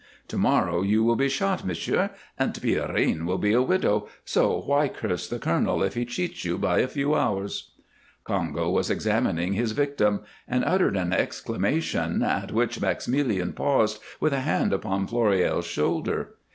[0.29, 4.87] To morrow you will be shot, monsieur, and Pierrine will be a widow, so why
[4.87, 7.73] curse the colonel if he cheats you by a few hours?"
[8.23, 14.39] Congo was examining his victim, and uttered an exclamation, at which Maximilien paused, with a
[14.41, 16.33] hand upon Floréal's shoulder.